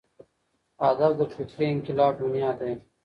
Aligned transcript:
ادب 0.89 1.11
د 1.19 1.21
فکري 1.35 1.65
انقلاب 1.73 2.13
بنیاد 2.21 2.55
دی. 2.61 2.73